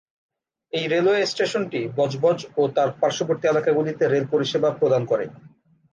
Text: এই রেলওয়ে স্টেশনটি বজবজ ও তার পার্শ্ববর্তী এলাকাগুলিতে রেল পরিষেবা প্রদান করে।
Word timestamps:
এই 0.73 0.85
রেলওয়ে 0.87 1.21
স্টেশনটি 1.25 1.81
বজবজ 1.97 2.39
ও 2.57 2.71
তার 2.75 2.89
পার্শ্ববর্তী 3.01 3.45
এলাকাগুলিতে 3.47 4.03
রেল 4.05 4.25
পরিষেবা 4.33 4.69
প্রদান 4.79 5.01
করে। 5.05 5.25